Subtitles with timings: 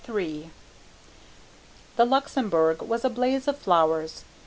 [0.11, 0.49] III
[1.95, 4.23] The Luxembourg was a blaze of flowers.